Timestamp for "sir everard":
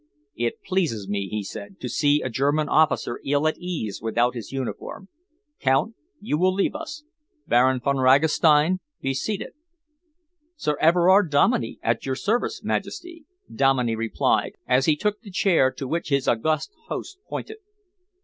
10.55-11.29